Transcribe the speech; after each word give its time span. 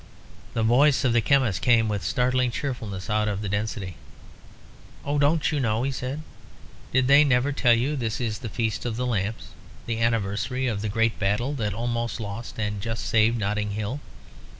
The 0.55 0.63
voice 0.63 1.03
of 1.03 1.13
the 1.13 1.21
chemist 1.21 1.61
came 1.61 1.87
with 1.87 2.01
startling 2.03 2.49
cheerfulness 2.49 3.07
out 3.07 3.27
of 3.27 3.43
the 3.43 3.47
density. 3.49 3.97
"Oh, 5.05 5.19
don't 5.19 5.51
you 5.51 5.59
know?" 5.59 5.83
he 5.83 5.91
said. 5.91 6.23
"Did 6.91 7.05
they 7.07 7.23
never 7.23 7.51
tell 7.51 7.75
you 7.75 7.95
this 7.95 8.19
is 8.19 8.39
the 8.39 8.49
Feast 8.49 8.83
of 8.83 8.95
the 8.95 9.05
Lamps, 9.05 9.49
the 9.85 10.01
anniversary 10.01 10.65
of 10.65 10.81
the 10.81 10.89
great 10.89 11.19
battle 11.19 11.53
that 11.53 11.75
almost 11.75 12.19
lost 12.19 12.57
and 12.59 12.81
just 12.81 13.05
saved 13.05 13.37
Notting 13.37 13.73
Hill? 13.73 13.99